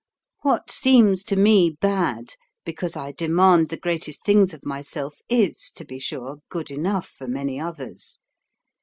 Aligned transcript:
What 0.41 0.71
seems 0.71 1.23
to 1.25 1.35
me 1.35 1.69
bad, 1.79 2.33
because 2.65 2.95
I 2.97 3.11
demand 3.11 3.69
the 3.69 3.77
greatest 3.77 4.25
things 4.25 4.51
of 4.51 4.65
myself, 4.65 5.19
is, 5.29 5.69
to 5.75 5.85
be 5.85 5.99
sure, 5.99 6.37
good 6.49 6.71
enough 6.71 7.07
for 7.09 7.27
many 7.27 7.59
others. 7.59 8.17